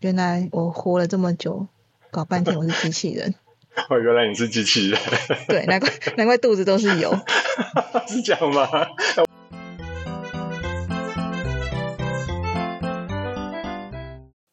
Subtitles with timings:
[0.00, 1.66] 原来我活了这么久，
[2.10, 3.34] 搞半天我是机器人。
[3.90, 4.98] 哦，原来你是机器人。
[5.46, 7.14] 对，难怪难怪肚子都是油。
[8.08, 8.66] 是这样吗？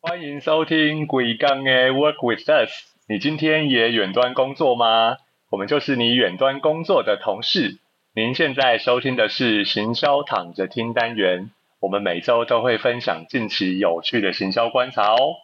[0.02, 2.70] 欢迎收听《鬼刚的 Work with Us》。
[3.08, 5.16] 你今天也远端工作吗？
[5.50, 7.78] 我们就是你远端工作的同事。
[8.14, 11.52] 您现在收听的是行销躺着听单元。
[11.80, 15.36] 我们每周都会分享近期有趣的行销观察哦。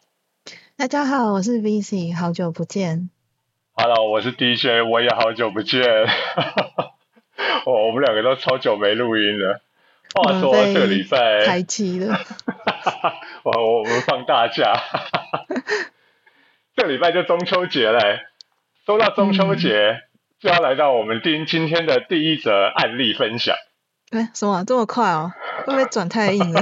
[0.76, 3.12] 大家好，我是 VC，好久不见。
[3.74, 5.84] Hello，我是 DJ，我也好久不见。
[7.66, 9.62] 哦，我们两个都超久没录音了。
[10.16, 12.20] 话说这礼拜开机了。
[13.44, 14.74] 我我们放大假。
[16.76, 18.22] 这礼拜就中秋节嘞，
[18.88, 20.02] 说到中秋节，
[20.40, 23.56] 就要来到我们今今天的第一则案例分享。
[24.14, 25.32] 哎，什么这么快哦？
[25.66, 26.62] 会不会转太硬了？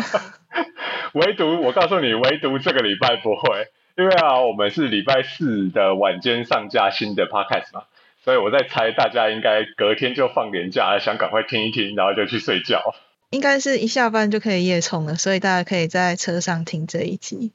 [1.13, 7.83] 唯独我告诉你，唯独这个礼拜不会，因为啊，我们是礼拜四的晚间上架新的 podcast 嘛，
[8.23, 12.95] 所以我在猜大家应该隔天就放年假，想赶快听一听，然后就去睡觉。
[13.31, 17.51] 应该是一下班就可以夜冲了，所以大家可以在车上听这一集。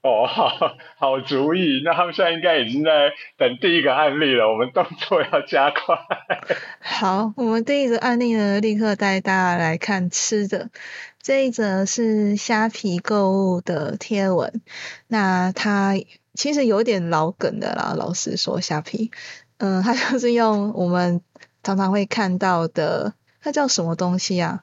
[0.00, 1.82] 哦，好好主意。
[1.84, 5.98] 那他们现在应该已经在等第一个案例了，我们动作要加快。
[6.80, 10.70] 好，我们第一个案例呢，立刻带大家来看吃的。
[11.20, 14.62] 这一则是虾皮购物的贴文，
[15.08, 15.94] 那它
[16.32, 17.92] 其实有点老梗的啦。
[17.96, 19.10] 老实说，虾皮，
[19.58, 21.20] 嗯，它就是用我们
[21.62, 24.62] 常常会看到的，它叫什么东西啊？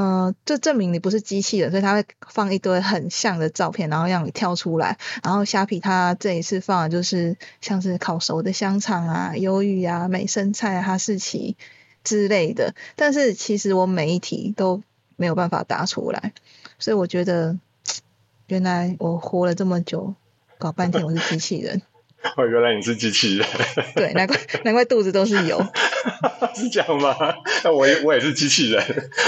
[0.00, 4.96] 嗯，就证明你不是机器人，所以他会放一堆很像的照片，然后让你跳出来。
[5.24, 11.56] 然后虾皮它这一次放的就是像是烤熟的香肠啊、鱿鱼啊、美生菜、哈士奇
[12.04, 12.76] 之类的。
[12.94, 14.80] 但是其实我每一题都
[15.16, 16.32] 没有办法答出来，
[16.78, 17.58] 所以我觉得
[18.46, 20.14] 原来我活了这么久，
[20.58, 21.82] 搞半天我是机器人。
[22.36, 23.46] 哦，原来你是机器人。
[23.94, 25.64] 对，难怪难怪肚子都是油。
[26.54, 27.16] 是这样吗？
[27.64, 28.82] 那我也我也是机器人。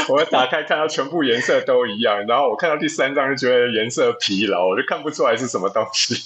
[0.09, 6.17] 我打开看到全部颜色都一样，然后我看到第三张就觉得颜色疲劳，我就看不出来是什么东西。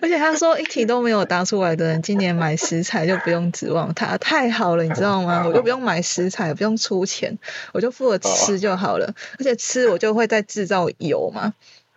[0.00, 5.42] 而且他说一题都没有答出来的人，今年买食材就不用指望他，太好了，你知道吗？
[5.44, 7.36] 我就不用买食材，不用出钱，
[7.72, 9.12] 我就负责吃就好了。
[9.40, 11.52] 而且吃我就会再制造油嘛，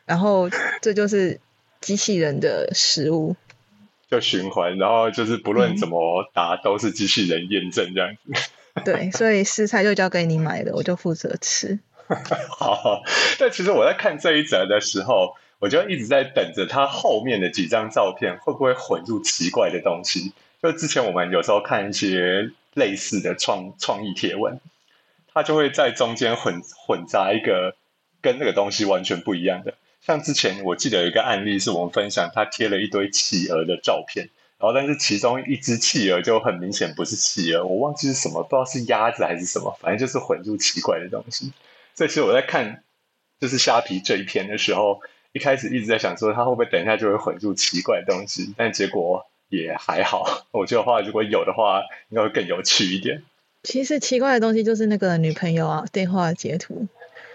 [0.07, 0.49] 然后
[0.81, 1.39] 这就是
[1.81, 3.35] 机器人的食物。
[4.09, 8.49] 就循环，然后就是不论怎么答都是机器人验证这样子。
[8.83, 11.77] 对，所以食材就交给你买的，我就负责吃。
[12.49, 13.03] 好，
[13.37, 20.33] 但其实我在看这一则的时候，我就一直在等着它后面的几张照片会不会混入奇怪的东西。
[20.63, 24.59] 就之前我们有时候看一些类似的创创意贴文，
[25.31, 27.75] 它就会在中间混混杂一个
[28.21, 29.75] 跟那个东西完全不一样的。
[30.01, 41.51] 像之前我记得有一个案例，是我们分享他贴了一堆企鹅的照片，然后但是其中一只企鹅就很明显不是企鹅，我忘记是什么，不知道是鸭子还是什么，反正就是混入奇怪的东西。
[41.95, 42.83] 所以其实我在看
[43.39, 45.01] 就是虾皮这一篇的时候，
[45.33, 50.47] 一开始一直在想说，他会不会等一下就会混入奇怪的东西，但结果也还好。
[50.51, 53.23] 我觉得话如果有的话，应该会更有趣一点。
[53.63, 56.87] 其实奇怪的东西就是那个女朋友啊电话截图。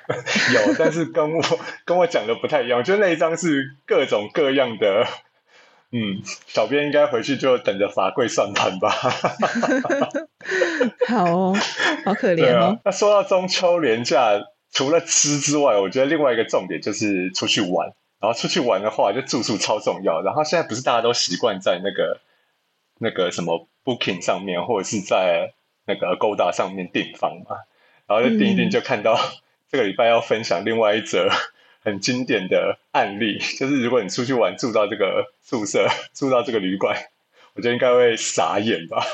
[0.54, 1.42] 有，但是跟我
[1.84, 2.84] 跟我讲的不太一样。
[2.84, 5.06] 就那一张是各种各样的，
[5.92, 8.90] 嗯，小编应该回去就等着罚跪算盘吧。
[11.08, 11.56] 好哦，
[12.04, 12.78] 好可怜哦。
[12.84, 14.32] 那说到中秋连假，
[14.72, 17.92] 除了吃之外，我觉得另外一个重点就是出去玩。
[18.20, 20.22] 然后出去玩的话，就住宿超重要。
[20.22, 22.20] 然后现在不是大家都习惯在那个
[22.98, 25.52] 那个什么 Booking 上面，或者是在
[25.86, 27.56] 那个 Agoda 上面订房嘛？
[28.06, 29.18] 然后就订一订，就看到。
[29.74, 31.28] 这个礼拜要分享另外一则
[31.82, 36.96] 很经典的案例，就是如果你出去玩住到这个宿舍，住到这个旅馆，
[37.56, 39.04] 我觉得应该会傻眼吧。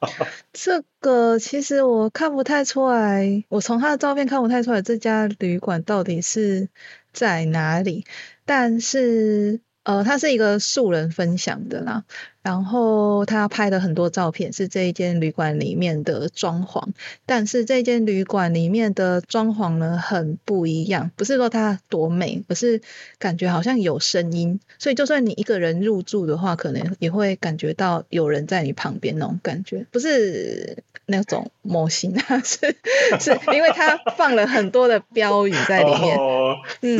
[0.54, 6.70] 这个其实我看不太出来，我从他的照片看不太出来这家旅馆到底是
[7.12, 8.06] 在哪里，
[8.46, 12.04] 但是呃，它是一个素人分享的啦。
[12.42, 16.88] 然后他拍的很多照片是这一间旅馆里面的装潢，
[17.24, 22.80] 但是这间旅馆里面的装潢呢很不一样，不是说它多美，而是
[23.18, 32.76] 感觉好像有声音，所以就算你一个人入住的话，可能也会感觉到有人在你旁边那种感觉，不是那种模型啊， 是
[33.18, 36.16] 是因为他放了很多的标语在里面，
[36.82, 36.98] 嗯，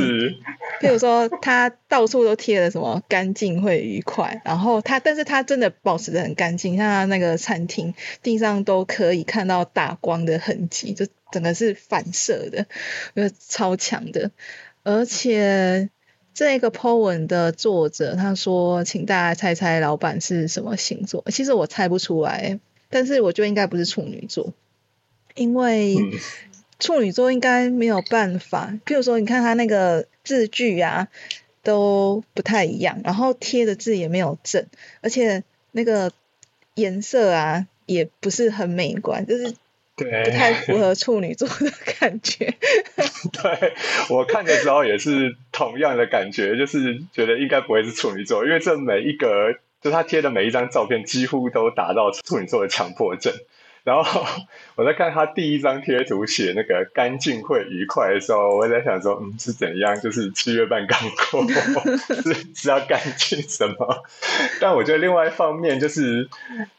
[0.80, 5.36] 譬如说他到处都贴了什么干净会愉快，然后他但是他。
[5.36, 7.92] 它真的保持的很干净，像它那个餐厅
[8.22, 12.64] 地上都可以看到打光的痕迹，就整个是反射的，
[13.46, 14.30] 超强的。
[14.82, 15.90] 而且
[16.32, 21.22] 这个 po 文的作者他说，请大家猜猜老板是什么星座？
[21.30, 22.58] 其实我猜不出来，
[22.96, 24.54] 但是我觉得应该不是处女座，
[25.34, 26.12] 因为嗯
[26.78, 28.72] 处女座应该没有办法。
[28.86, 31.08] 譬如说，你看他那个字句啊，
[31.62, 34.64] 都不太一样，然后贴的字也没有正，
[35.02, 36.10] 而且那个
[36.74, 39.54] 颜色啊也不是很美观，就是
[39.94, 41.70] 对，不太符合处女座的
[42.00, 42.54] 感觉。
[43.30, 43.74] 对
[44.08, 53.32] 我看的时候也是同样的感觉，就是觉得应该不会是处女座，因为这每一个就他贴的每一张照片几乎都达到处女座的强迫症。
[53.84, 54.26] 然后
[54.74, 60.00] 我在看他第一张贴图写那个干净会愉快的时候，我在想说，嗯，是怎样？
[60.00, 60.98] 就是七月半刚
[61.30, 61.46] 过，
[62.20, 64.02] 是是要干净什么？
[64.60, 66.28] 但我觉得另外一方面就是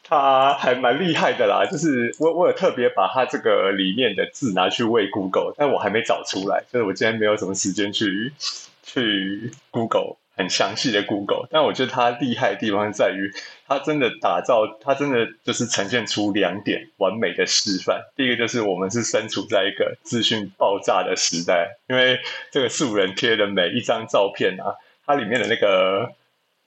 [0.03, 8.33] 他还蛮厉害的啦，就是我我有特别把他这个里面的字拿去喂 Google，但我还没找出来，就是我今天没有什么时间去
[8.83, 13.33] 去 Google 很详细的 Google，但我觉得它厉害的地方在于，
[13.67, 18.03] 它真的打造，它真的就是呈现出两点完美的示范。
[18.15, 22.19] 第一个就是我们是身处在一个资讯爆炸的时代，因为
[22.51, 26.13] 这个素人贴的每一张照片啊，它里面的那个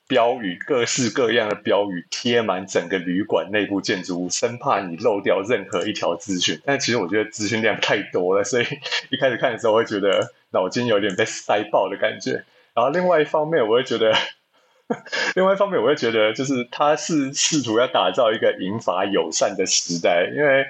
[0.09, 6.61] 标语，各式各样的标语贴满整个旅馆内部建筑物，生怕你漏掉任何一条资讯。
[6.65, 8.65] 但其实我觉得资讯量太多了，所以
[9.11, 12.45] 一开始看的时候会觉得脑筋有点被塞爆的感觉。
[12.75, 14.13] 然后另外一方面，我会觉得，
[15.35, 20.67] 另外一方面我会觉得，就是他是试图要打造一个银法友善的时代，因为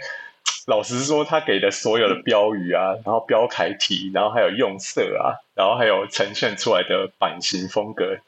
[0.67, 8.19] 老实说，他给的所有的标语啊，然后标楷体，然后还有用色啊，然后还有呈现出来的版型风格，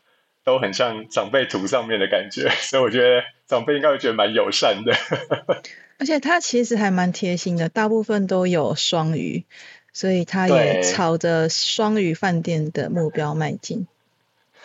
[0.44, 4.92] 都很像长辈图上面的感觉，所以我觉得长辈应该会觉得蛮友善的。
[5.98, 9.44] 而且他其实还蛮贴心的，大部分都有双鱼，
[9.92, 13.86] 所以他也朝着双语饭店的目标迈进。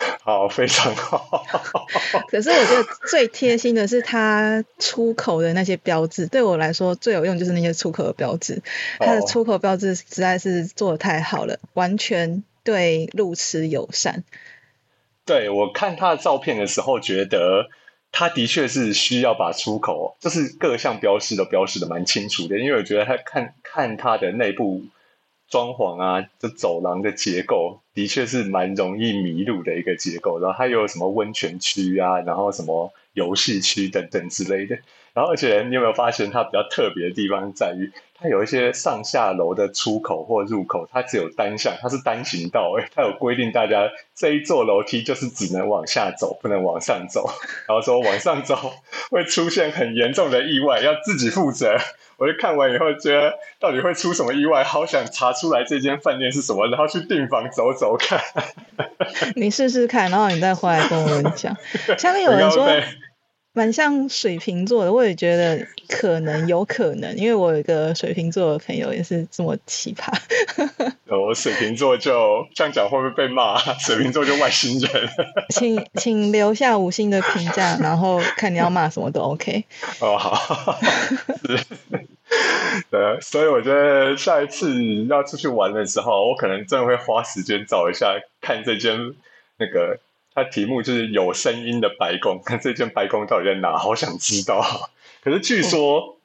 [0.22, 1.44] 好，非常好。
[2.30, 8.62] 可是我觉得最贴心的是它出口的那些标志，对我来说最有用就是那些出口的标志，
[9.00, 14.22] 它的哦出口标志实在是做的太好了，完全对路痴友善。
[15.24, 17.68] 对我看他的照片的时候，觉得
[18.12, 22.60] 他的确是需要把出口，就是各项标识都标示的蛮清楚的。
[22.60, 24.84] 因为我觉得他看看他的内部
[25.48, 30.38] 装潢啊，这走廊的结构，的确是蛮容易迷路的一个结构。
[30.38, 34.78] 然后它又有什么温泉区啊，然后什么游戏区等等之类的。
[35.18, 47.28] 然后，而且你有没有发现它比较特别的地方在于，它有一些上下楼的出口或入口，它只有单向，它是单行道，诶，它有规定大家这一座楼梯就是只能往下走，不能往上走。
[47.66, 48.74] 然后说往上走
[49.10, 51.76] 会出现很严重的意外，要自己负责。
[52.16, 58.20] 我就看完以后觉得到底会出什么意外，好想查出来这间饭店是什么，然后去订房走走看。
[59.34, 61.56] 你试试看，然后你再回来跟我们讲。
[61.98, 62.68] 下面有人说
[63.52, 70.12] 蛮像水瓶座的，我也觉得可能有可能，因为我有一个水瓶座的朋友也是这么奇葩。
[71.08, 73.58] 呃我水瓶座就这样讲会不会被骂？
[73.78, 75.08] 水瓶座就外星人。
[75.50, 79.64] 请请留下五星的评价，然后看你要骂什么都 OK。
[80.00, 80.78] 哦，好，
[81.48, 81.64] 是，
[82.90, 89.14] 对，所以我觉得下一次要出去玩的时候，我可能真的会花时间找一下，看这间
[89.56, 89.98] 那个，
[90.42, 94.90] 它题目就是有声音的白宫，看 这间白宫到底在哪，好想知道。
[95.22, 96.18] 可是据说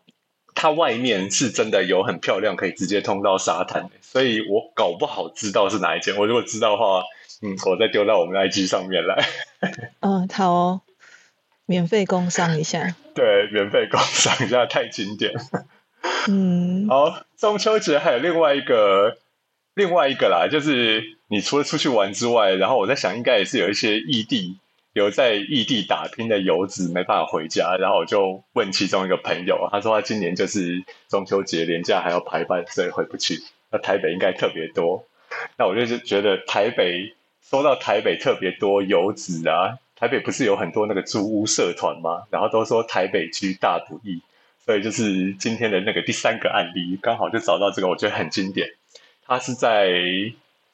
[0.54, 6.16] 它外面是真的有很漂亮，可以直接通到沙滩，所以我搞不好知道是哪一间。
[6.16, 7.02] 我如果知道的话，
[7.42, 9.26] 嗯，我再丢到我们的 IG 上面来。
[10.02, 10.82] 嗯，好哦，
[11.66, 12.96] 免费工商一下。
[13.16, 15.34] 对，免费工商一下，太经典。
[16.28, 19.18] 嗯，好，中秋节还有另外一个，
[19.74, 24.58] 另外一个啦，就是你除了出去玩之外，然后我在想，应该也是有一些异地
[24.94, 33.40] 有在异地打拼的游子没办法回家，然后我就问其中一个朋友，他说他今年就是中秋节连假还要排班，所以回不去。
[33.72, 35.04] 那台北应该特别多，
[35.58, 42.24] 那我就是觉得台北说到台北特别多游子啊，台北不是有很多那个租屋社团吗？
[42.30, 44.22] 然后都说台北居大不易。
[44.66, 48.70] 所以就是今天的那个第三个案例，刚好就找到这个，我觉得很经典。
[49.26, 49.92] 他是在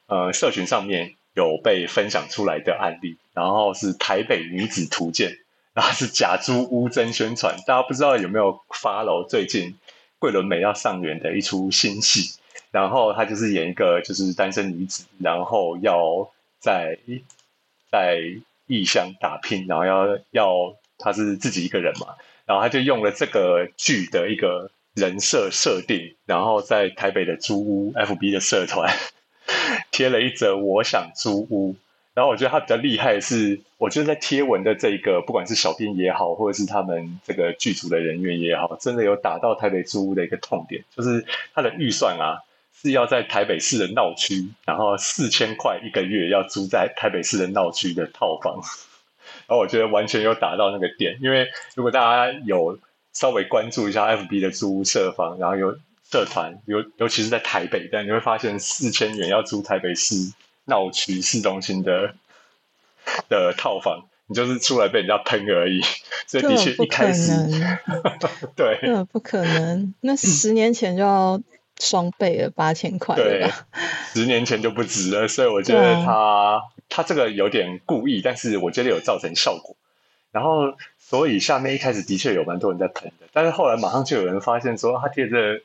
[0.09, 5.37] 呃社群上面有被分享出来的案例，然后是台北女子图鉴，
[5.73, 7.55] 然后是假租屋真宣传。
[7.65, 9.77] 大家不知道有没有 follow 最近
[10.19, 12.37] 桂纶镁要上演的一出新戏，
[12.71, 16.99] 然后她就是演一个就是单身女子，然后要在
[17.89, 18.19] 在
[18.67, 22.15] 异乡打拼，然后要要她是自己一个人嘛。
[22.45, 28.91] 然后他就用了这个剧的一个人设设定，然后在台北的租屋 FB 的社团
[29.91, 31.75] 贴了一则“我想租屋”，
[32.13, 42.39] 然后我觉得他比较厉害的是，我觉得在贴文的这一个，不管是小编也好，或者是他们这个剧组的人员也好，真的有打到台北租屋的一个痛点，就是他的预算啊
[42.82, 48.62] 是要在台北市的闹区，然后四千块一个月要租在台北市的闹区的套房。
[49.48, 52.77] 然后我觉得完全有打到那个点，因为如果大家有
[53.13, 55.77] 稍微关注一下 FB 的租屋社房，然后有
[56.11, 60.15] 社团，尤尤其是在台北，但你会发现四千元要租台北市
[60.65, 62.15] 闹区市中心的
[63.29, 65.81] 的套房，你就是出来被人家喷而已。
[66.27, 67.31] 所以的确一开始，
[68.55, 69.93] 对，根本不可能。
[70.01, 71.41] 那十年前就要
[71.79, 73.49] 双倍了，八千块对，
[74.13, 75.27] 十年前就不值了。
[75.27, 76.61] 所以我觉得他。
[76.91, 79.75] 他这个有点故意，但是我觉得有造成效果。
[80.31, 85.61] 然后，所以下面一开始的确有蛮多人在喷的，但是后来马上就有人发现说，他贴的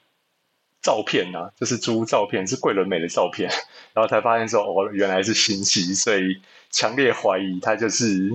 [0.84, 3.50] 照片啊，就是租照片是桂纶镁的照片，
[3.94, 8.30] 然后才发现说，哦，原来是新戏，所以强烈怀疑它就是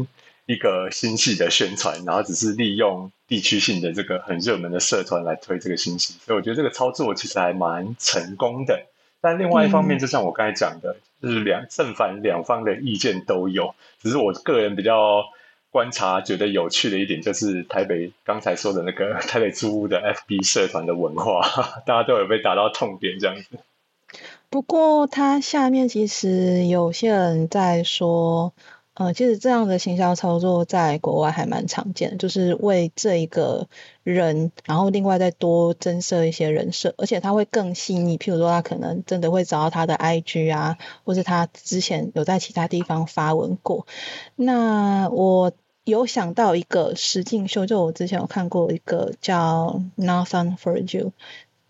[0.48, 8.88] 一个新戏的宣传，然后只是利用地区性的这个很热门的社团来推这个新戏，所以我觉得这个操作其实还蛮成功的。
[9.22, 13.75] 但另外一方面，就像我刚才讲的，就是两正反两方的意见都有。
[14.01, 15.24] 只是我个人比较
[15.71, 21.41] 观察觉得有趣的一点，就是台北刚才说的那个 台北租屋的 FB 社团的文化，
[21.85, 23.59] 大家都有被打到痛点这样子。
[24.49, 28.53] 不过，它下面其实有些人在说。
[29.00, 33.70] 呃，其实这样的行销操作在国外还蛮常见的，就是为这一个
[34.03, 38.18] 人，然后另外再多增设一些人设，而且他会更细腻。
[38.18, 43.88] 譬如说，他可能真的会找到他的 IG 啊，或是他之前有在其他地方发文过。
[44.36, 45.53] 那我
[45.86, 51.13] 有想到一个实境秀，就我之前有看过一个叫 Nothing for You，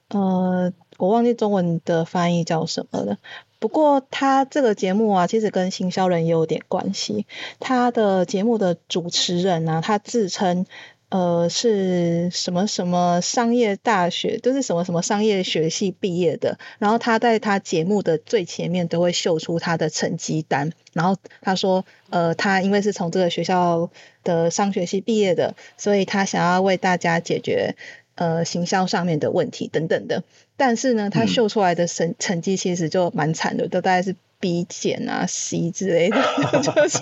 [0.08, 3.18] 呃，我忘记中文的翻译叫什么了。
[3.60, 7.28] 不过他这个节目啊，其实跟行销人也有点关系。
[7.60, 10.66] 他的节目的主持人呢，他自称
[11.10, 16.58] 呃是什么什么商业大学，就是什么什么商业学系毕业的。
[16.78, 20.72] 然后他在他节目的最前面都会秀出他的成绩单。
[20.94, 23.90] 然后他说，呃，他因为是从这个学校
[24.24, 27.76] 的商学系毕业的，所以他想要为大家解决。
[28.16, 30.26] 呃，行销上面的问题等等的，
[30.60, 36.22] 但是呢，他秀出来的成成绩其实就蛮惨的，都大概是 B 减啊、C 之类的，
[36.62, 37.00] 就是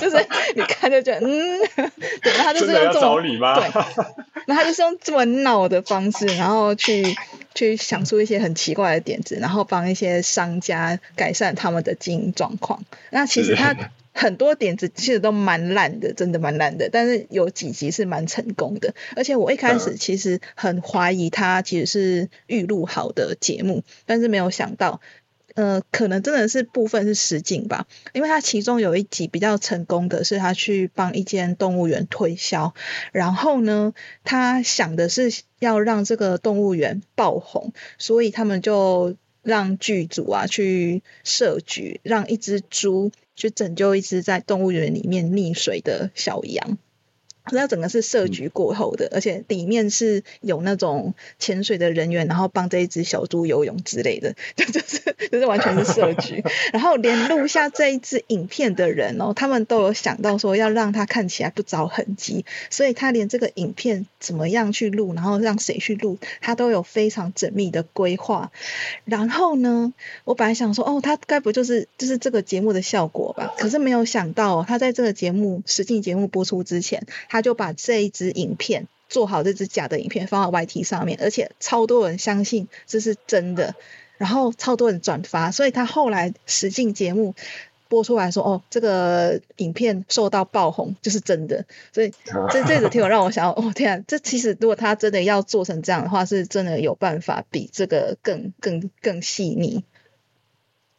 [0.00, 1.58] 就是你看就觉得嗯，
[2.22, 3.38] 对，他就是用这种对，
[4.46, 7.04] 那他就是用这么闹的方式，然后去
[7.54, 12.84] 去想出一些很奇怪的点子，然后帮一些商家改善他们的经营状况。
[13.10, 13.74] 那其实他。
[14.18, 16.88] 很多点子其实都蛮烂的，真的蛮烂的。
[16.90, 25.00] 但是有几集是蛮成功的，而且我一开始其实很怀疑他其实是预录好的节目，但是没有想到，
[25.54, 27.86] 呃，可能真的是部分是实景吧。
[28.12, 32.74] 因为他其中有一集比较成功的是他去帮一间动物园推销，
[33.12, 33.94] 然后呢，
[34.24, 43.12] 他想的是要让这个动物园爆红，所以他们就让剧组啊去设局，让一只猪。
[43.38, 46.76] 去拯救一只在动物园里面溺水的小羊。
[47.52, 55.00] 那整个是设局过后的，而且里面是有那种潜水的人员，然后帮这一只小猪游泳之类的，就就是
[55.30, 56.42] 就是完全是设局。
[56.72, 68.50] 然后连录下这一支影片的人哦，他们都有想到说要让他看起来不着痕迹，所以他连这个影片怎么样去录，然后让谁去录，他都有非常缜密的规划。
[69.04, 69.92] 然后呢，
[70.24, 73.54] 我本来想说，哦，他该不就是就是这个节目的效果吧？
[73.58, 83.76] 可是没有想到，他在这个节目实际节目播出之前，他他就把这一支影片做好，这支假的影片放到 YT 上面，而且超多人相信这是真的，
[84.16, 87.36] 然后超多人转发，所以他后来实境节目
[87.88, 92.12] 播出来说，哦，这个影片受到爆红就是真的，所以
[92.50, 99.84] 这这个 听我让我想，哦天啊，这其实如果他真的要做成这样的话，是真的有办法比这个更更更细腻。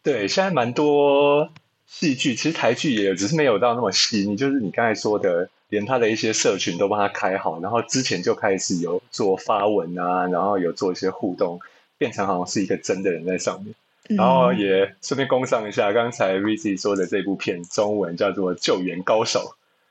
[0.03, 1.51] 对，现在蛮多
[1.85, 5.49] 戏剧，其实台剧也有，只是没有到那么细腻，就是你刚才说的。
[5.69, 11.59] 连他的一些社群都帮他开好，然后之前就开始有做发文啊，然后有做一些互动，
[11.97, 13.73] 变成好像是一个真的人在上面。
[14.17, 19.39] 然后也顺便供上一下，刚才 Vicky 说的这部片中文叫做《救援高手》，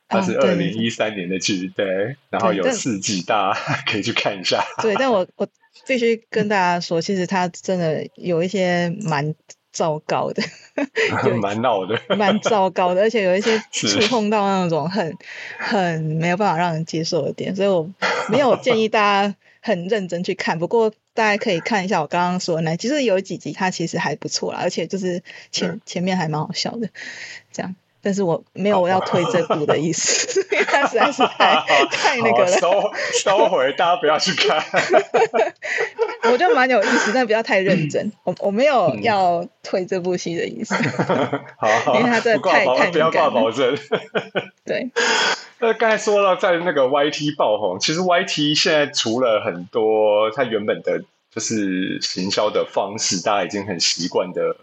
[0.08, 4.64] 它是二零一三年的剧，对，然后有四季，大家 可以去看一下。
[4.82, 5.46] 对，但我我
[5.86, 9.34] 必须跟大家说，其实他真的有一些蛮。
[9.72, 10.42] 糟糕的，
[11.40, 15.16] 蛮闹的，蛮糟糕的，而且有一些 触碰到那种很
[15.58, 17.88] 很没有办法让人接受的点，所以我
[18.30, 20.58] 没有建议大家很认真去看。
[20.58, 26.88] 不过大家可以看一下我刚刚说的那，其实有几集它其实还不错啦，而且就是前前面还蛮好笑的，
[27.52, 27.74] 这样。
[28.00, 32.46] 但是我没有我要推这部的意思， 因为它实在是太太那个了。
[32.46, 34.62] 收收回，大家不要去看。
[36.30, 38.12] 我觉得蛮有意思，但不要太认真。
[38.24, 40.74] 我我没有要推这部戏的意思。
[41.58, 43.76] 好，因为他真的太太不要挂保证。
[44.64, 44.90] 对。
[45.60, 51.02] 那刚才说到在那个 YT 爆红，其实 YT 现在除了很多它原本的
[51.34, 54.56] 就是行销的方式，大家已经很习惯的。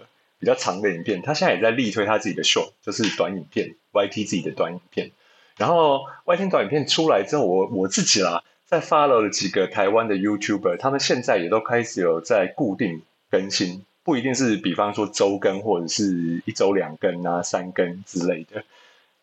[0.45, 5.09] 比较长的影片，他现在也在力推他自己的 show，就是短影片，YT 自己的短影片。
[5.57, 18.63] 然后 YT 短影片出来之后，我我自己啦，在 follow 了几个台湾的 YouTuber，他们现在也都开始有在固定更新，不一定是比方说周更或者是一周两更啊、三更之类的，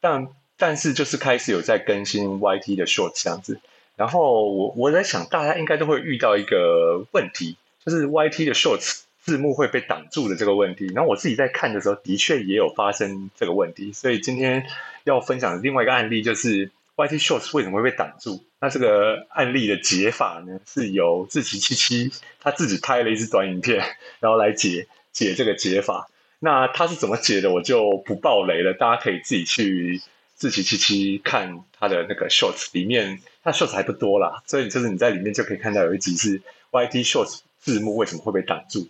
[0.00, 0.26] 但
[0.57, 3.61] 但是就是开始有在更新 YT 的 short 这样子。
[3.95, 9.02] 然后我我在想，大家应该都会遇到一个问题，就是 YT 的 shorts。
[9.23, 13.93] 字幕会被挡住的这个问题，然后我自己在看的时候，的确也有发生这个问题。
[13.93, 14.67] 所以今天
[15.05, 18.43] 要分享另外一个案例，就是 YT Shorts 为什么会被挡住？
[18.59, 22.11] 那这个案例的解法呢，是由志奇七七
[22.41, 23.79] 他自己拍了一支短影片，
[24.19, 26.09] 然后来解解这个解法。
[26.41, 30.00] 那他是怎么解的，我就不爆雷了，大家可以自己去
[30.37, 38.88] 志奇七七看他的那个 Shorts 里面，他 Shorts 还不多啦，所以就是你在里面就可以看到有一集是 YT Shorts 字幕为什么会被挡住。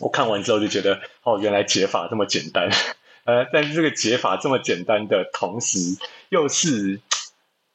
[0.00, 2.70] 我看完之后就觉得，哦，原来解法这么简单，
[3.24, 5.78] 呃，但是这个解法这么简单的同时，
[6.28, 7.00] 又是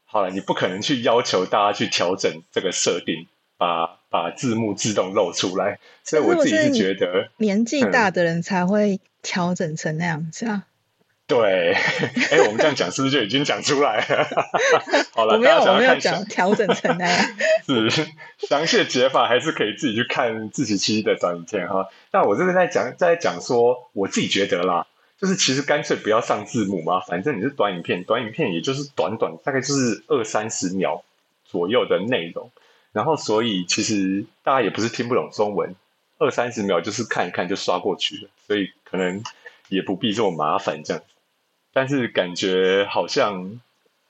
[0.06, 3.28] 好了，你不可能去要求大家去调整这个设定，
[3.58, 10.68] 把把字幕自动露出来，所以我自己是觉得年纪大的人才会调整成那样子啊。
[11.26, 11.74] 对，
[12.32, 14.28] 哎，我们这样讲是不是就已经讲出来了？
[15.16, 17.26] 好了，我没有，我没有讲调整成那样。
[17.66, 18.08] 是
[18.40, 21.88] 详细的解法，还是可以自己去看自己期的短影片哈。
[22.12, 24.86] 那我这边在讲，在讲说，我自己觉得啦，
[25.18, 31.06] 就是其实干脆不要上字幕嘛，反正你是短影片，短影片也就是短短大概就是二三十秒
[31.46, 32.52] 左右的内容，
[32.92, 35.74] 然后所以其实大家也不是听不懂中文，
[36.18, 39.24] 二三十秒就是看一看就刷过去了，所以可能
[39.70, 41.02] 也不必这么麻烦这样。
[41.74, 43.60] 但是感觉好像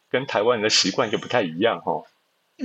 [0.09, 2.03] 跟台湾人的习惯就不太一样哈。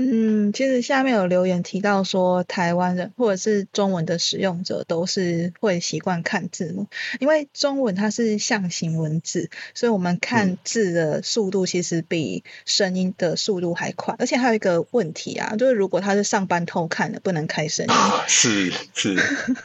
[0.00, 6.86] 嗯，其实下面有留言提到说，台湾人或者是中文的使用者都是会习惯看字幕，
[7.18, 14.14] 因为中文它是象形文字，所以我们看字的速度其实比声音的速度还快。
[14.20, 17.92] 而且还有一个问题啊，就是如果他是上班偷看的，不能开声音。
[18.28, 19.16] 是是，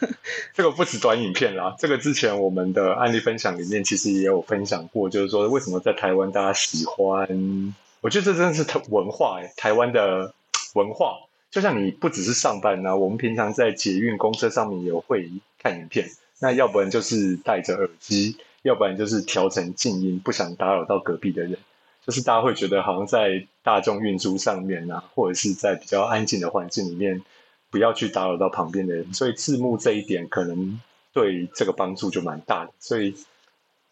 [0.56, 7.76] 这个不止短影片啦，这个之前我们的案例分享里面其实也有分享过，就是说为什么在台湾大家喜欢。
[8.04, 10.34] 我觉得这真的是台文化，台湾的
[10.74, 21.58] 文化，就像你不只是上班呢，我们平常在捷运公车上面也会看影片，那要不然就是戴着耳机，要不然就是调成静音，不想打扰到隔壁的人，
[22.06, 27.24] 就是大家会觉得好像在大众运输上面啊，或者是在比较安静的环境里面，
[27.70, 30.78] 不要去打扰到旁边的人，所以字幕这一点可能
[31.13, 33.16] 对这个帮助就蛮大的，所以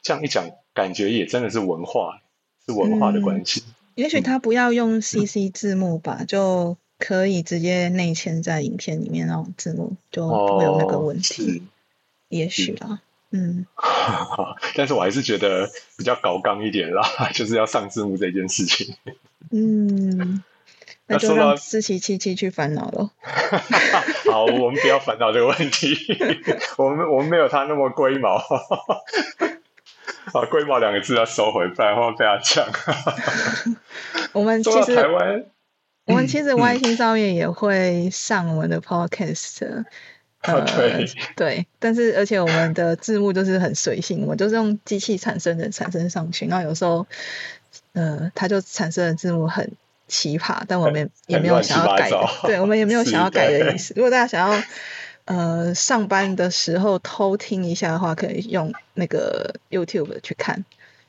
[0.01, 2.19] 这样一讲，感觉也真的是文化，
[2.65, 3.63] 是文化的关系。
[4.01, 11.61] 也许他不要用 CC 字幕吧，就可以直接内嵌在影片里面那种字幕，就不会有那个问题。
[12.27, 13.67] 也许啊，嗯。
[14.73, 18.95] 但是我还是觉得比较高刚一点啦，就是要上字幕这件事情。
[19.51, 20.41] 嗯，
[21.05, 23.11] 那就让思琪七七去烦恼喽。
[24.31, 25.95] 好，我们不要烦恼这个问题。
[26.77, 28.43] 我们我们没有他那么龟毛。
[30.33, 32.65] 啊， 龟毛两个字要收回，不然会被他抢。
[34.33, 35.43] 我们其实台湾，
[36.05, 39.85] 我们其实 Y 星上面也会上我们的 Podcast。
[40.41, 41.05] 呃，对
[41.35, 47.05] 对，但是而且我们的字幕就是很随性，我们就是用机器产生的产生上去，然后有时候
[47.93, 49.71] 呃，它就产生的字幕很
[50.07, 52.09] 奇葩，但我们也没有想要改，
[52.47, 53.93] 对我们也没有想要改的意思。
[53.95, 54.63] 如果大家想要。
[55.31, 60.65] 呃，上班的时候偷听一下的话，可以用那个 YouTube 去看，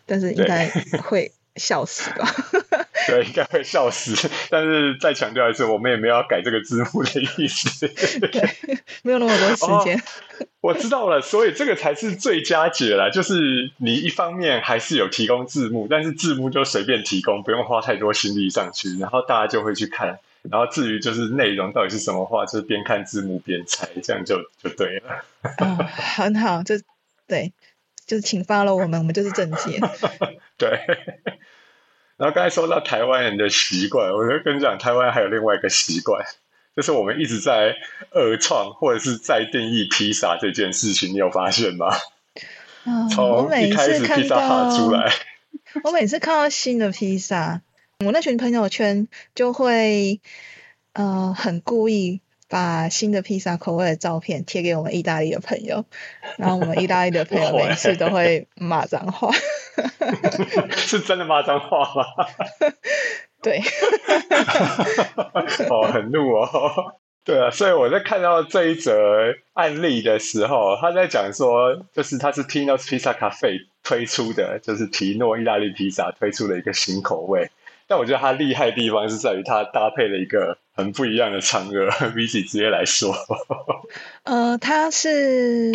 [0.06, 0.68] 但是应该
[1.02, 2.32] 会笑死吧？
[3.08, 4.30] 对，应该会笑死。
[4.48, 7.88] 但是再强调一次，我们也没有要改这个字幕的意思。
[7.88, 8.48] 对，
[9.02, 10.00] 没有那么多时间。
[10.60, 13.10] 我知道了，所以这个才是最佳解啦。
[13.10, 20.20] 就是你一方面还是有提供字幕，但是字幕就随便提供，不用花太多心力上去，然后大家就会去看。
[20.50, 25.24] 然后至于就是内容到底是什么话，就是边看字幕边猜，这样就就对了。
[25.58, 26.74] 嗯，很好，就
[27.26, 27.52] 对，
[28.06, 29.80] 就是请发了我们，我们就是正解。
[30.58, 30.80] 对。
[32.16, 36.24] 然后刚才说到台湾人的习惯，我就跟你讲，台湾还有另外一个习惯，
[36.76, 37.74] 就是我们一直在
[38.10, 41.88] 二创或者是在定义披萨这件事情，你有发现吗？
[43.12, 45.12] 从每一一开始披萨塔出到，来，
[45.84, 47.62] 我每次看到新的披萨，
[48.04, 50.20] 我那群朋友圈就会
[50.92, 55.84] 呃很故意把新的披萨口味的照片贴给我们意大利的朋友，
[56.36, 59.30] 然后我们意大利的朋友每次都会骂脏话。
[60.76, 62.04] 是真的骂脏话吗？
[63.42, 63.60] 对，
[65.70, 66.94] 哦，很怒哦。
[67.24, 77.50] 对啊，所以我在看到这一则案例的时候，他在讲说，就是他是 Tino's Pizza Cafe 推出的，就是提诺意大利披萨推出的一个新口味。
[77.92, 83.14] 但我觉得他厉害的地方是在于他搭配了一个很不一样的嫦娥比起直接来说，
[84.24, 85.70] 呃，他是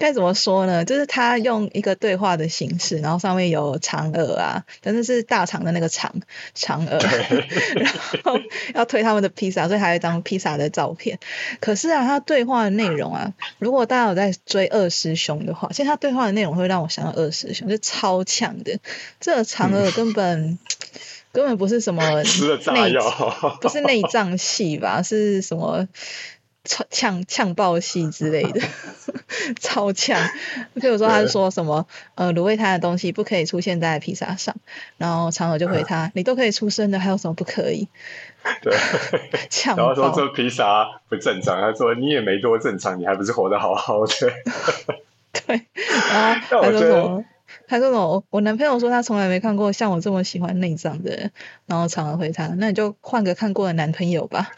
[0.00, 0.84] 该怎么说呢？
[0.84, 6.12] 就是他用一个对话的形式，然后上面有嫦娥啊，但是是大肠的那个肠
[6.56, 6.98] 嫦娥，
[7.76, 7.92] 然
[8.24, 8.40] 后
[8.74, 11.18] 要推他们的披萨，所以还有一张披萨的照片。
[11.60, 18.78] 可是啊，他对话的内容啊，如果大家有在追二师兄的话，其实他对话的内容会让我想到二师兄，就超强的。
[19.20, 20.58] 这个嫦娥根本、
[21.32, 25.02] 根本不是什么 吃了炸内药，不是内脏系吧？
[25.02, 25.86] 是什么
[26.70, 28.60] 呛呛呛爆戏之类的，
[29.58, 30.20] 超呛。
[30.76, 34.54] 譬如说，他是说什么呃卤味摊的东西不可以出现在披萨上，
[34.96, 37.88] 然后嫦娥就回他：“你都可以出生的，还有什么不可以
[38.62, 38.72] 对，？”
[39.50, 40.12] 呛然后说。
[40.14, 44.14] 这披萨不正常，他说你也没多正常，你还不是活得好好的。
[45.46, 45.66] 对，
[46.12, 47.24] 然后他说什么？
[47.66, 48.06] 他说什么？
[48.06, 51.32] 我我男朋友说他从来没看过像我这么喜欢内脏的人，
[51.66, 54.50] 然后嫦娥回他：“那你就换个看过的男朋友吧。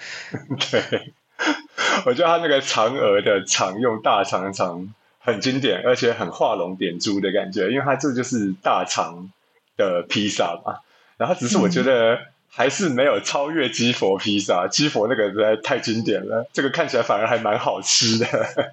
[0.70, 1.14] 对，
[2.06, 9.30] 我觉得他那个嫦娥的肠用大肠的肠很经典，而且很画龙点珠的感觉，因为它这就是大肠
[9.76, 10.78] 的披萨嘛。
[11.16, 18.26] 然后只是我觉得还是没有超越基佛披萨，基佛那个实在太经典了，这个看起来反而还蛮好吃的。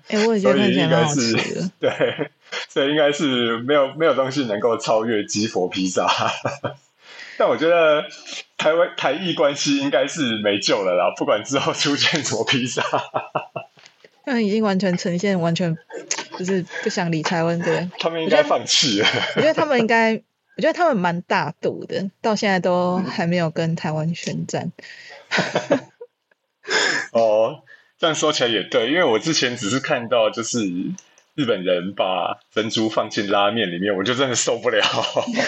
[0.08, 1.72] 哎，我也觉得 所以看起来蛮好应该是吃的。
[1.80, 2.32] 对，
[2.68, 6.08] 所以应该是没有没有东西能够超越基佛披萨。
[7.40, 8.06] 但我觉得
[8.58, 12.84] 台湾台裔关系应该是没救了啦，不管之后出现什么披萨。
[14.28, 15.76] 那已经完全呈现完全
[16.38, 17.90] 就是不想理台湾的。
[17.98, 19.08] 他们应该放弃了。
[19.38, 20.22] 我觉得他们应该，
[20.58, 24.74] 我觉得他们蛮大度的，到现在都还没有跟台湾宣战。
[27.14, 27.64] 哦，
[27.98, 30.60] 这样说起来也对，因为我之前只是看到就是
[31.40, 34.84] 日本人把珍珠放进拉面里面，我就真的受不了。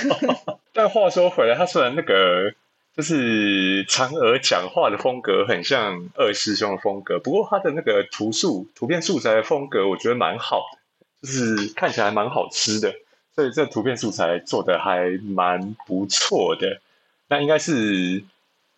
[0.72, 2.54] 但话说回来，他虽然那个
[2.96, 12.94] 就是嫦娥讲话的风格很像二师兄的风格，不过他的那个图素图片素材的风格，我觉得蛮好的，就是看起来蛮好吃的，
[13.36, 16.80] 所以这图片素材做的还蛮不错的。
[17.28, 18.24] 那应该是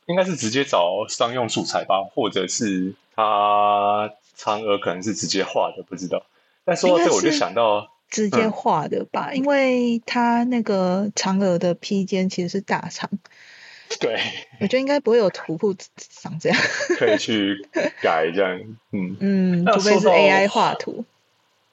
[0.08, 6.26] 应该是直接找商用素材吧，或者是他嫦娥可能是直接画的，不知道。
[6.66, 13.10] 但说到这，我就想到，直接画的吧，因为它那个嫦娥的披肩其实是大长，
[14.00, 14.20] 对，
[14.62, 16.58] 我觉得应该不会有图库长这样。
[16.98, 17.68] 可以去
[18.02, 18.60] 改这样，
[18.92, 19.18] 嗯。
[19.20, 21.06] 嗯，除非是 AI 画图。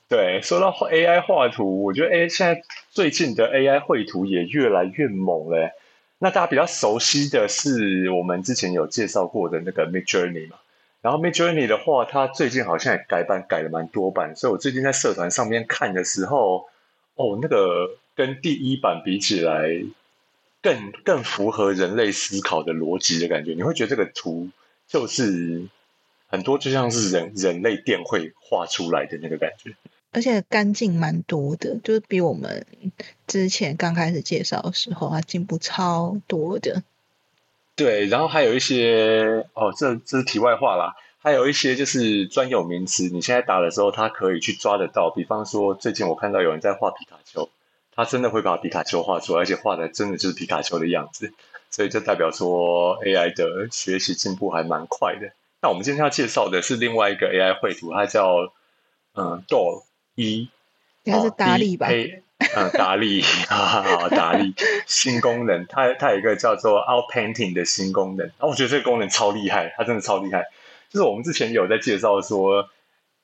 [0.09, 5.73] 对，说到 AI 画图，我觉得 A 现在最近的 AI 绘图也越来越猛了欸。
[6.19, 10.57] 那大家比较熟悉的是我们之前有介绍过的那个 Mid Journey 嘛，
[11.03, 16.67] 然后 Mid Journey 的话，它最近好像也改版改了蛮多版，所以我最近在社团上面看的时候，
[17.15, 19.83] 哦，那个跟第一版比起来，
[20.63, 24.51] 更更符合人类思考的逻辑的感觉，你会觉得这个图
[24.87, 25.67] 就是
[26.29, 29.75] 很多就像是人人类电绘画出来的那个感觉。
[30.13, 32.67] 而且干净蛮多的，就是比我们
[33.27, 36.83] 之前刚开始介绍的时候，它进步超多的。
[37.81, 40.95] 对，然后还有一些哦，这这是题外话啦。
[41.23, 45.11] 还有一些就是专有名词，你现在打的时候，它可以去抓得到。
[45.17, 47.49] 比方说，最近我看到有人在画皮卡丘，
[47.97, 51.33] 他真的会把皮卡丘画出来，而且画的真的就是皮卡丘的样子，
[51.71, 55.33] 所以就代表说 AI 的学习进步还蛮快的。
[55.63, 58.53] 那我们今天要介绍的是另外一个 AI 绘图，它叫
[59.15, 59.85] 嗯 Doll
[60.17, 60.51] 一，
[61.05, 62.23] 应该是达利吧？A
[62.57, 64.55] 嗯，达利，哈 哈，达利
[64.87, 70.47] 新功能，它它有一个叫做 Out Painting 的新功能，啊，我觉得这个功能超厉害，它真的超厉害。
[70.89, 72.69] 就是我们之前有在介绍说，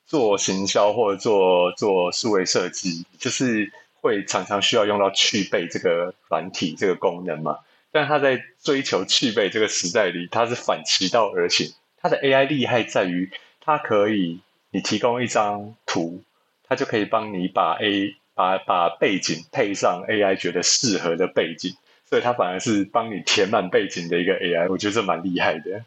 [0.05, 7.57] 做行销或者做做数位设计，就是会常常需要用到去背这个软体这个功能嘛。
[7.91, 11.73] 但它在追求去背这个时代里，它是反其道而行。
[11.99, 16.21] 它的 AI 厉害在于，它可以你提供一张图，
[16.67, 21.73] 它就可以帮你把 A 把把背景配上 AI 觉得适合的背景，
[22.07, 25.83] 所以它反而是帮你填满背景的一个 AI，我觉得这蛮厉害的。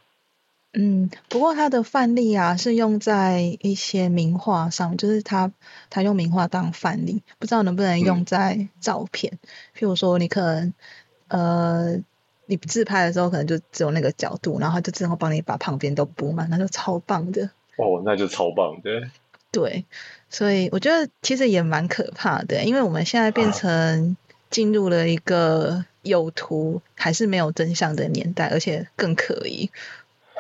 [0.72, 5.52] 嗯，不过它的范例啊是用在一些名画上，就是它
[5.90, 9.38] 它用名画当范例，不知道能不能用在照片。
[9.76, 10.74] 譬如说，你可能
[11.28, 11.96] 呃，
[12.46, 17.50] 你自拍的时候可能就只有那个角度，然后它就自动帮你把旁边都补满，那就超棒的。
[17.76, 19.10] 哦，那就超棒的。
[19.52, 19.84] 对，
[20.28, 24.16] 所以我觉得其实也蛮可怕的，因为我们现在变成
[24.48, 29.70] 进入了一个有图还是没有真相的年代，而且更可疑。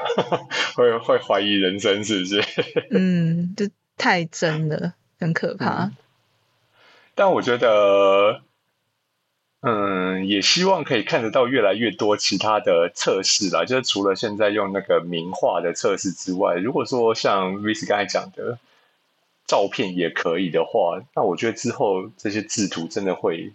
[0.74, 2.42] 会会怀疑人生是不是？
[2.90, 3.68] 嗯，就
[3.98, 5.90] 太真了，很可怕。
[7.14, 8.40] 但我觉得，
[9.60, 13.66] 嗯，也希望可以看得到越来越多其他的测试啦。
[13.66, 18.58] 就是除了现在用那个名画的测试之外，如果说像 Rice 刚才讲的，
[19.50, 23.50] 照片也可以的话，那我觉得之后这些制图真的会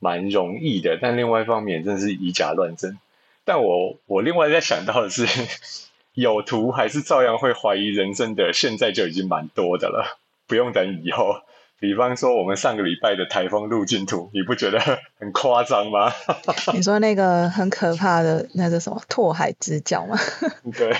[0.00, 0.98] 蛮容易的。
[1.00, 2.98] 但另外一方面，真的是以假乱真。
[3.44, 5.24] 但我我另外在想到的是，
[6.14, 11.36] 有图还是照样会怀疑人生的，现在就已经蛮多的了，不用等以后。
[11.78, 14.80] 比方说我们上个礼拜的台风路径图，你不觉得
[15.20, 16.10] 很夸张吗？
[16.72, 20.18] 你说那个很可怕的那个什么拓海之角吗？
[20.74, 20.90] 对，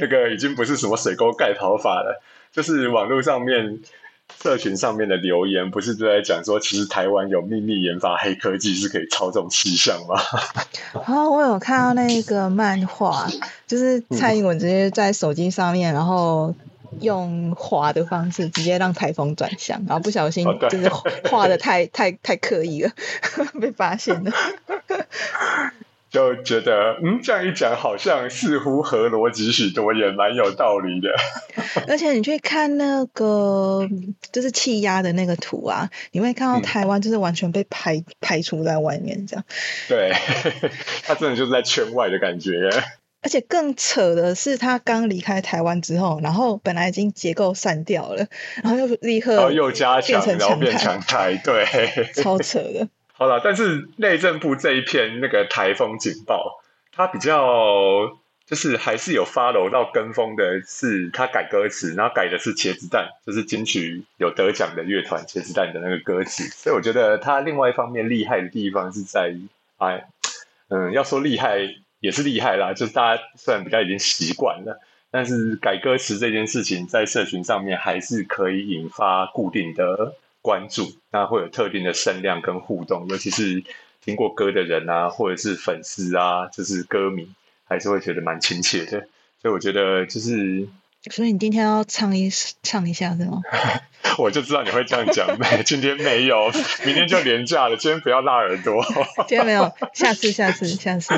[0.00, 2.20] 那个已经不是什么水沟盖跑法了，
[2.52, 3.80] 就是网络上面。
[4.40, 10.18] 社群上面的留言不是都在讲说，其实台湾有秘密研发黑科技是可以操纵气象吗？
[11.06, 13.28] 哦，我有看到那个漫画，
[13.66, 16.54] 就是蔡英文直接在手机上面，然后
[17.00, 20.88] 用画的方式直接让台风转向，然后不小心就是
[21.28, 22.90] 画的太太太刻意了，
[23.60, 24.32] 被发现了。
[26.12, 31.08] 就觉得，嗯，这样一讲，好像似乎合逻辑许多，也蛮有道理的。
[31.88, 33.88] 而且你去看那个，
[34.30, 39.44] 就是气压的那个图啊，你会看到台湾就是完全被排排除在外面，这样。
[39.88, 40.12] 对，
[41.02, 42.68] 他真的就是在圈外的感觉。
[43.22, 48.26] 而且更扯的是，他刚离开台湾之后，然后本来已经结构散掉了，
[48.62, 51.64] 然后又立刻又加强，然后变强台，对，
[52.20, 52.88] 超扯的。
[53.22, 70.04] 好了，但是内政部这一篇那个台风警报，它比较就是还是有发楼到跟风的，是它改歌词，然后改的是茄子蛋，就是金曲有得奖的乐团茄子蛋的那个歌词，所以我觉得它另外一方面厉害的地方是在于，哎，
[70.66, 71.60] 嗯，要说厉害
[72.00, 74.80] 也是厉害啦，就是大家虽然比较已经习惯了，
[75.12, 80.16] 但是改歌词这件事情在社群上面还是可以引发固定的。
[80.44, 83.62] 关注，那会有特定的声量跟互动，尤其是
[84.02, 87.28] 听过歌的人啊，或者是粉丝啊，就是歌迷，
[87.64, 89.06] 还是会觉得蛮亲切的。
[89.42, 90.66] 所以我觉得就是，
[91.10, 92.30] 所以你今天要唱一
[92.62, 93.42] 唱一下是吗？
[94.16, 96.50] 我就知道你会这样讲，没，今天没有，
[96.86, 98.82] 明天就廉价了，今天不要辣耳朵。
[99.28, 101.14] 今天没有，下次，下次，下次。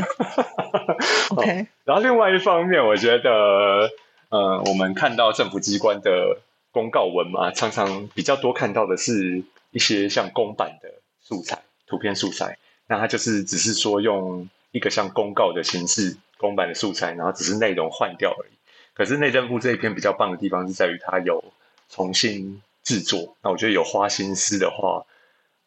[1.30, 1.68] OK。
[1.85, 3.90] 然后另外一方面，我觉得，
[4.30, 6.38] 呃，我们看到政府机关的。
[6.74, 10.88] 公告文嘛，常常比较多看到的是一些像公版的
[11.20, 12.56] 素材、图片素材。
[12.87, 18.52] 那它就是只是说用一个像公告的形式，公版的素材，然后只是内容换掉而已。
[18.94, 21.52] 可是内政部这一篇比较棒的地方是在于它有
[21.90, 23.37] 重新制作。
[23.42, 25.04] 那我觉得有花心思的话，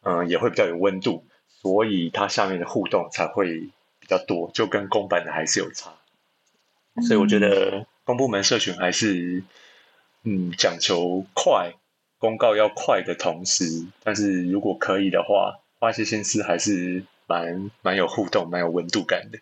[0.01, 1.23] 嗯，也会比较有温度，
[1.61, 5.93] 所以它下面的互动才会比较多，就跟公版的还是有差。
[7.07, 9.43] 所以我觉得公部门社群还是。
[10.23, 11.75] 嗯，讲求快，
[12.19, 19.39] 公告要快的同时，但是如果可以的话，花些心思还是蛮蛮有互动、蛮有温度感的。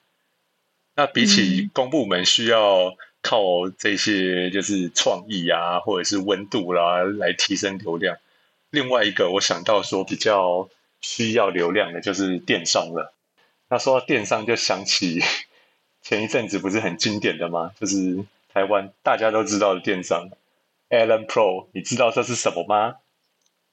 [0.95, 8.17] 那比起公部门需要靠这些就是创意啊，或者是温度啦来提升流量，
[8.69, 10.69] 另外一个我想到说比较
[11.01, 13.13] 需要流量的就是电商了。
[13.69, 15.21] 那说到电商，就想起
[16.01, 17.71] 前一阵子不是很经典的吗？
[17.79, 20.29] 就是台湾大家都知道的电商。
[20.95, 22.95] Allen Pro，你知道这是什么吗？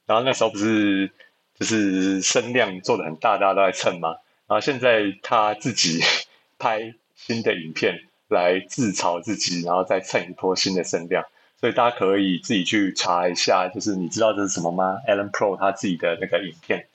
[0.07, 1.11] 然后那时候不是
[1.59, 4.17] 就是声量做的很大，大家都在蹭吗？
[4.47, 6.01] 然后现在他自己
[6.59, 11.25] 拍新的影片来自嘲自己，然后再蹭一波新的声量。
[11.61, 16.89] 所以大家可以自己去查一下，就是你知道这是什么吗？Allen Pro 他自己的那个影片，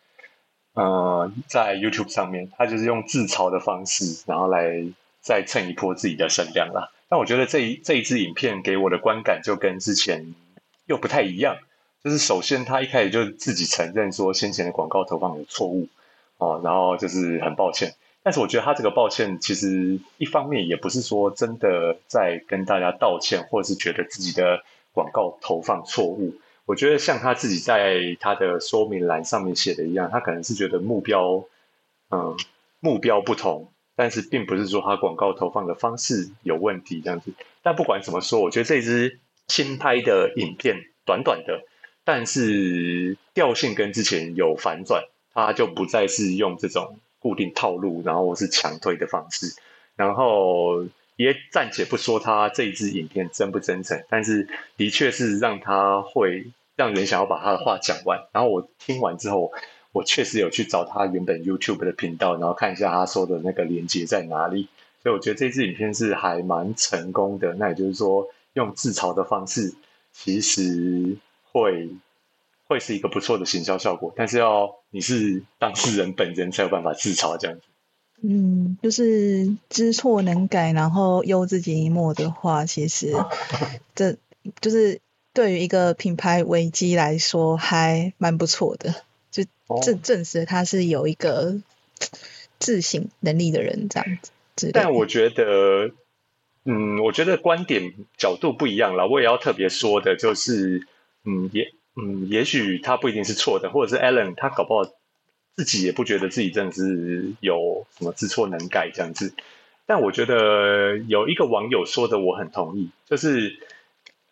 [0.74, 4.86] 呃，在 YouTube 上面，他就是用自嘲的方式，然后来
[5.22, 6.92] 再蹭一波自己的声量啦。
[7.10, 10.36] 但我觉得这一这一支影片给我的观感就跟之前
[10.86, 11.58] 又不太一样。
[12.04, 15.88] 就是首先他一开始就自己承认说先前的广告投放有错误
[16.38, 17.96] 哦，然后就是很抱歉。
[18.24, 26.36] 但是我觉得他这个抱歉其实一方面也不是说真的在跟大家道歉，或者是觉得自己的广告投放错误。
[26.66, 31.46] 我觉得像他自己在他的说明栏上面写的一样，他可能是觉得目标
[32.12, 32.36] 嗯
[32.82, 33.72] 目标不同。
[34.00, 37.34] 但是并不是说它广告投放的方式有问题这样子。
[37.64, 41.64] 但不管怎么说，我觉得这支新拍的影片短短的，
[42.04, 49.48] 但是调性跟之前有反转，它就不再是用这种固定套路，然后是强推的方式。
[49.96, 58.28] 然后也暂且不说它这一支影片真不真诚，但是的确是让他会让人想要把他的话讲完。
[58.32, 59.52] 然后我听完之后。
[59.98, 64.70] 我确实有去找他原本 YouTube 的频道，然后看一下他说的那个连接在哪里。
[65.02, 67.56] 所以我觉得这支影片是还蛮成功的。
[67.56, 69.74] 那也就是说，用自嘲的方式，
[70.14, 71.18] 其实
[71.52, 71.90] 会
[72.68, 74.14] 会是一个不错的行销效果。
[74.16, 77.64] 但是要你是当事人本人才有办法自嘲这样子。
[78.22, 83.14] 嗯，就是知错能改，然后忧自己一默的话，其实
[83.96, 84.18] 这
[84.62, 85.00] 就是
[85.34, 88.94] 对于一个品牌危机来说，还蛮不错的。
[89.44, 91.62] 就证证实他是有一个
[92.60, 94.18] 自省能力的人，这样
[94.56, 94.72] 子。
[94.74, 95.92] 但我觉得，
[96.66, 99.08] 嗯，我觉得观点角度不一样了。
[99.08, 100.88] 我也要特别说的，就是，
[101.24, 104.90] 嗯，也，嗯，也许他不一定是错的，或者是 Alan 他搞不好
[105.56, 109.34] 自己也不觉得自己真的是有什么知错能改这样子。
[109.86, 113.60] 但我觉得有一个网友说的，我很同意，就是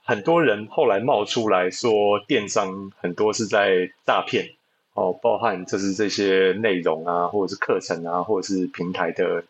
[0.04, 4.55] 很多人后来冒出来说，电商很多是在诈骗。
[4.96, 9.44] 哦，包含就是这些内容啊，或者是课程啊，或者是平台的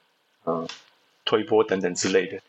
[0.46, 0.68] 嗯
[1.24, 2.40] 推波等等之类的。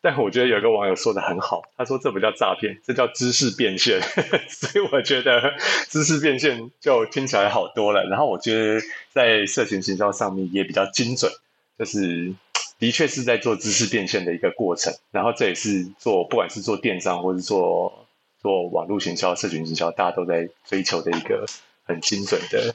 [0.00, 4.00] 但我觉得有个网友说的很好，他说这不叫诈骗，这叫知识变现。
[4.48, 5.54] 所以我觉得
[5.88, 8.04] 知识变现就听起来好多了。
[8.04, 8.80] 然后我觉得
[9.12, 11.30] 在社群营销上面也比较精准，
[11.78, 12.32] 就是
[12.78, 14.94] 的确是在做知识变现的一个过程。
[15.10, 18.06] 然后这也是做不管是做电商或是做
[18.40, 21.44] 做网络营销、社群营销，大家都在追求的一个。
[21.86, 22.74] 很精准的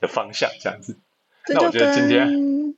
[0.00, 0.96] 的方向，这样子。
[1.48, 2.28] 那我觉得今天，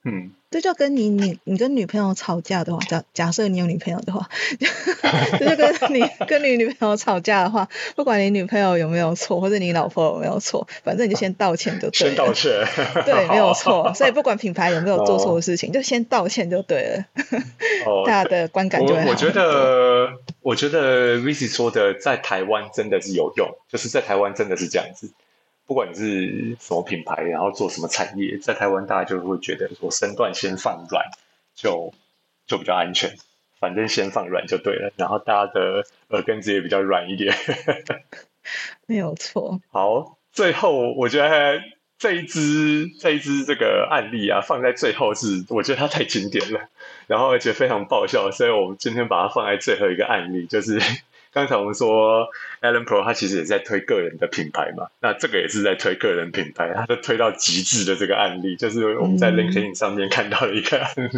[0.05, 4.29] 嗯，这就跟你你你跟女朋友吵架的话，假假设你有女朋友的话，
[5.39, 12.15] 这就跟你跟你女朋友吵架的话，不管你女朋友有没有错，或者你老婆有没有错，反正你就先道歉就对了。
[12.15, 12.53] 先道歉。
[13.05, 13.93] 对，没有错。
[13.97, 17.05] 所以不管品牌有没有做错的事情，就先道歉就对了。
[17.87, 18.05] 哦。
[18.07, 19.11] 大家的观感就会好。
[19.11, 20.09] 我觉得，
[20.41, 25.11] 我觉得 Vicky 说的在台湾真的是有用，就是在台湾真的是这样子。
[25.73, 31.03] 不管你是什么品牌，然后做什么产业，在台湾大家就会觉得说身段先放软，
[31.55, 31.95] 就
[32.47, 33.11] 就比较安全。
[33.59, 37.35] 反正先放软就对了，然后大家的耳根子也比较软一点。
[38.85, 39.63] 没有错。
[39.71, 41.63] 好，最后我觉得
[41.97, 46.69] 这一支这一支这个案例啊，放在最后是我觉得它太经典了，
[47.07, 50.79] 然后而且非常爆笑，所以我们今天把它放在最后一个案例，就是。
[51.35, 52.29] 刚才我们说
[52.63, 61.11] ，Allen Pro 他其实也在推个人的品牌嘛，那这个也是在推个人品牌，他就推到极致的这个案例，就是我们在 LinkedIn 上面看到的一个案例。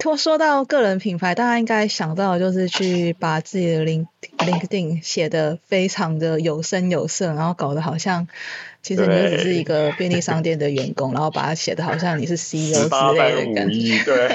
[0.00, 4.06] 说 说到个人品牌，大家应该想到就是去把自己的 Link
[4.38, 8.26] LinkedIn 写的非常的有声有色，然后搞得好像。
[8.80, 14.28] 其实你只是一个便利商店的员工，然后把它写的好像你是 CEO 之类的感觉，对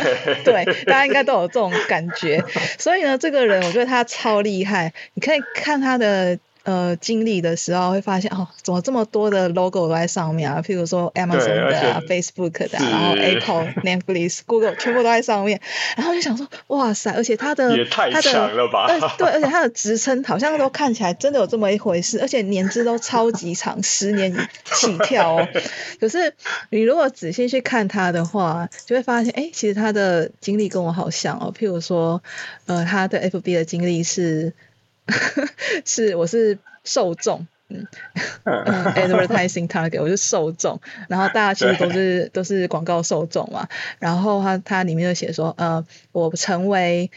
[0.44, 2.44] 对，大家应该都有这种感觉。
[2.78, 6.38] 所以呢，这个人我觉得他超厉害，你可以看他的。
[6.66, 10.62] 呃，经历的时候会发现哦，怎么这么多的 logo 都在上面啊？
[10.66, 15.60] 譬如说 Amazon 的、啊、Facebook 的，然后 Apple、 Netflix、Google 全部都在上面，
[15.98, 17.12] 然后就想说，哇塞！
[17.12, 18.88] 而且他的也太强了吧？
[19.18, 24.34] 对，而且他的职称 好像都看起来真的有这么一回事，而且年资都超级长，十年
[24.64, 25.48] 起跳哦。
[26.00, 26.34] 可是
[26.70, 31.54] 你如果仔细去看他的话，就会发现，哎，其实他的经历跟我好像哦。
[31.54, 32.24] 譬如说，
[32.68, 34.54] 呃，他的 FB 的经历是。
[35.86, 37.86] 是，我是受众， 嗯
[38.46, 43.68] ，advertising target，我是受众，然后大家其实都是都是广告受众嘛，
[44.00, 47.12] 然后它它里面就写说，呃，我成为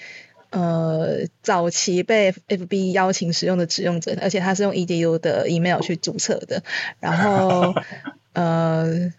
[0.50, 6.62] 呃早期被 FB 邀请使用的使用者，而且他是用 edu 的 email 去注册的，
[7.00, 7.74] 然后
[8.32, 9.12] 呃，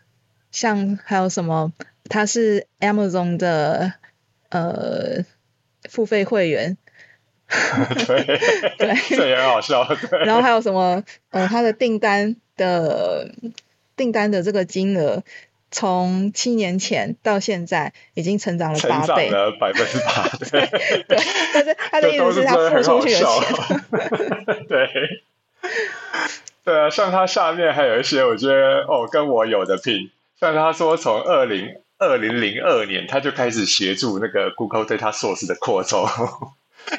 [0.52, 1.72] 像还有什么，
[2.10, 3.94] 他是 Amazon 的
[4.50, 5.24] 呃
[5.90, 6.78] 付费会员。
[8.08, 8.24] 对
[8.78, 9.86] 对，这也很好笑。
[9.86, 11.04] 对，然后还有什么？
[11.32, 13.32] 呃，他的订单的
[13.96, 15.24] 订单的这个金额，
[15.72, 20.28] 从七年前到现在已经成长了八倍，了百分之八。
[20.50, 20.68] 对
[21.08, 21.18] 对，
[21.54, 24.66] 但是他的意思是他付出去的钱。
[24.68, 24.90] 对
[26.66, 30.12] 对啊，像他下面还有一些，我觉得哦，跟我有的拼。
[30.40, 36.06] 像他说，从二零二零零二年他就开始协助那个 Google 对他 source 的扩充。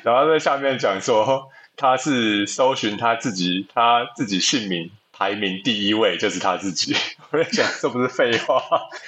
[0.03, 6.95] 然后在下面讲说，他是搜寻他自己他自己姓名排名第一位就是他自己。
[7.31, 8.63] 我在想，这不是废话？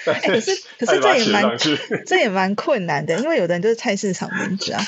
[0.06, 1.58] 哎，可是可是这也蛮
[2.06, 4.82] 这也蛮困难的，因为有的人就是菜市场名字啊，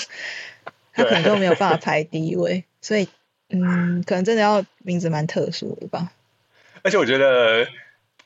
[0.93, 3.09] 他可能都没有办法排第一位，所以
[3.51, 6.13] 嗯，可能真的要名字蛮特殊的吧。
[6.83, 7.67] 而且我觉得。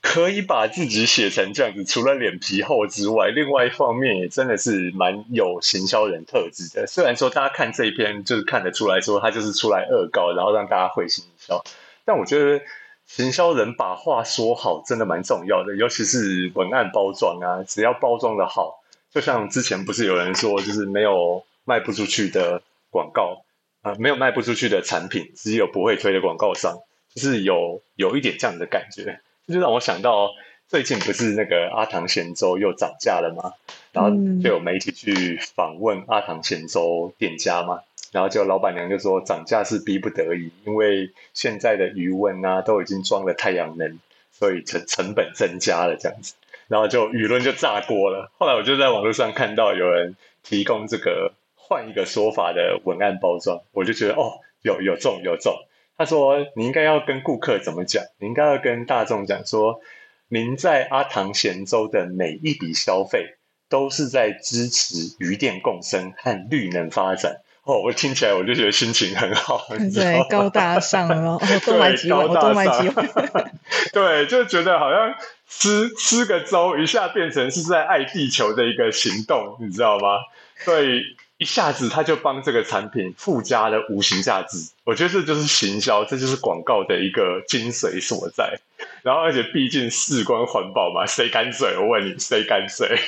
[0.09, 6.87] 可以把自己写成这样子，除了脸皮厚之外，另外一方面也真的是蛮有行销人特质的。
[6.87, 11.63] 虽然说大家看这一篇就是看得出来说他就是出来恶搞，然后让大家会心一笑，
[12.05, 12.65] 但我觉得
[13.05, 18.81] 行销人把话说好真的蛮重要的，尤其是文案包装啊，只要包装的好，
[19.13, 23.43] 就像之前不是有人说，就是没有卖不出去的广告
[23.83, 26.79] 啊，没有卖不出去的产品，只有不会推的广告商，
[27.13, 29.21] 就是有有一点这样的感觉。
[29.47, 30.31] 就让我想到
[30.69, 33.55] 最近不是那个阿唐咸粥又涨价了吗？
[33.93, 34.11] 然后
[34.43, 37.81] 就有媒体去访问阿唐咸粥店家嘛，
[38.13, 43.99] 然后就老板娘就说涨价是逼不得已，因为现在的余温啊都已经装了太阳能，
[44.33, 46.35] 所以成成本增加了这样子，
[46.69, 48.31] 然后就舆论就炸锅了。
[48.39, 55.55] 后来我就在网络上看到有人提供这个换一个说法的文案包装，我就觉得哦，有有中有中。
[55.99, 58.05] 他说：“你应该要跟顾客怎么讲？
[58.19, 59.81] 你应该要跟大众讲说，
[60.29, 63.37] 您在阿唐咸州的每一笔消费
[63.69, 73.53] 都是在支持余电共生和绿能发展。”哦，我听起来我就觉得心情很好，对，高大上哦， 多买几碗，多买几碗，
[73.93, 75.13] 对，就觉得好像
[75.49, 80.19] 吃吃个粥，一下变成是在爱地球的一个行动，你知道吗？
[80.59, 81.03] 所以。
[81.39, 88.59] 一下子他就帮这个产品附加了无形价值，我觉得这就是行销，这就是广告的一个精髓所在。
[89.03, 91.77] 然后，而且毕竟事关环保嘛，谁敢嘴？
[91.77, 92.89] 我问你，谁敢嘴？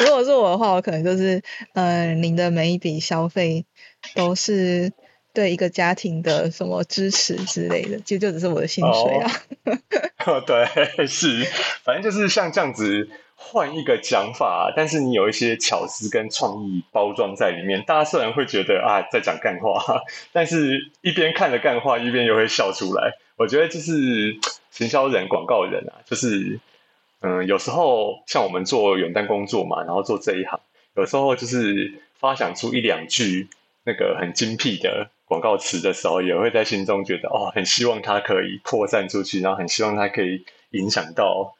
[0.00, 1.42] 如果是我的话，我可能就是，
[1.72, 3.64] 嗯，您的每一笔消费
[4.14, 4.92] 都是
[5.32, 9.30] 对一个家庭的什么支持之类的，其实就只是我的薪水啊。
[10.26, 11.46] 哦， 对，是，
[11.84, 13.08] 反正就是像这样子。
[13.44, 23.12] 换一个讲法，但是你有一些巧思跟创意包装在里面，大家虽然会觉得啊在讲干话，但是一边看着干话，一边又会笑出来。
[23.36, 24.36] 我觉得就是
[24.70, 26.60] 行销人、广告人啊， 就是
[27.20, 30.60] 嗯，有时候像我们做远端工作嘛，然后做这一行，
[30.94, 33.48] 有时候就是发想出一两句
[33.84, 41.54] 那个很精辟的广告词的时候，也会在心中觉得哦，很希望它可以扩散出去，然后很希望它可以影响到。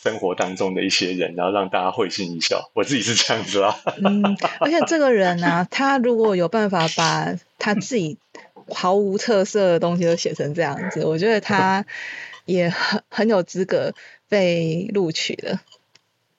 [0.00, 2.70] 生活当中的一些人，然后让大家会心一笑。
[2.74, 3.76] 我自己是这样子啦。
[4.02, 8.16] 嗯，而且这个人呢， 他如果有办法把他自己
[8.68, 11.84] 毫无特色的东西都写成这样子，我觉得他
[12.44, 13.92] 也很很有资格
[14.28, 15.58] 被录取的。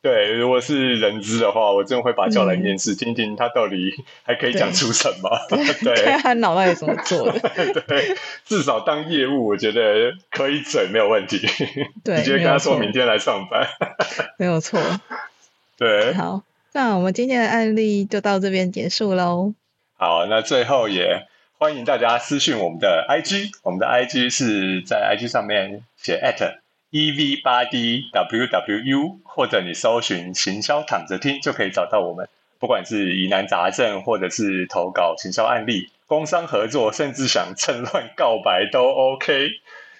[0.01, 3.93] 对，如果是人资的话，我真的会把他叫来面试，听听他到底
[4.23, 5.29] 还可以讲出什么。
[5.83, 7.39] 对，他脑袋怎么做的？
[7.85, 11.39] 对，至少当业务，我觉得可以嘴没有问题。
[12.01, 13.67] 对，直接跟他说明天来上班，
[14.39, 14.79] 没有错。
[15.77, 19.53] 对，好，那我们今天的案例就到这边结束喽。
[19.97, 21.27] 好，那最后也
[21.57, 26.59] 欢迎大家私讯我们的 IG，我们的 IG 是在 IG 上面写 at。
[26.91, 32.27] E v 八 d w w u，或者你搜寻行销躺着听就可以找到我们。
[32.59, 39.49] 不管是疑难杂症，或者是投稿行销案例、工商合作，甚至想趁乱告白都 OK。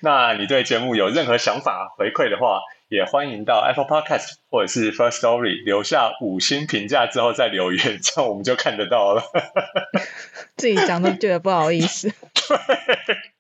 [0.01, 2.59] 那你对节目有任何想法回馈的话，
[2.89, 9.23] 也欢迎到 Apple Podcast 或者是 First Story 留下五星评价之后再留言，这样我们就看得到了。
[10.57, 12.11] 自己讲都觉得不好意思。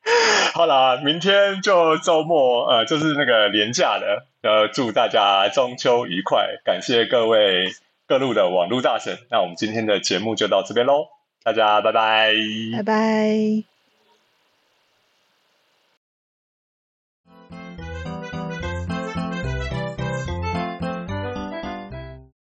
[0.53, 4.25] 好啦，明天就周末，呃，就是那个年假了。
[4.41, 7.73] 呃，祝大家中秋愉快，感谢各位
[8.07, 9.17] 各路的网络大神。
[9.29, 11.07] 那我们今天的节目就到这边喽，
[11.43, 12.33] 大家拜拜，
[12.77, 13.78] 拜拜。